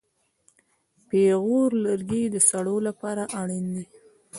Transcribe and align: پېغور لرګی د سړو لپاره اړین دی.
پېغور 1.07 1.71
لرګی 1.85 2.23
د 2.31 2.37
سړو 2.49 2.77
لپاره 2.87 3.23
اړین 3.41 3.65
دی. 3.75 3.85